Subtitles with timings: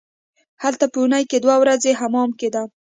[0.63, 2.63] هلته په اونۍ کې دوه ورځې حمام کیده.